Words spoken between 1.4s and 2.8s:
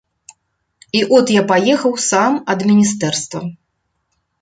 паехаў сам ад